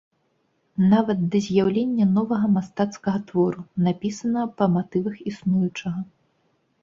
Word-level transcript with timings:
Нават 0.93 1.19
да 1.33 1.41
з'яўлення 1.47 2.07
новага 2.15 2.47
мастацкага 2.55 3.19
твору, 3.29 3.61
напісанага 3.87 4.47
па 4.61 4.65
матывах 4.77 5.15
існуючага. 5.33 5.99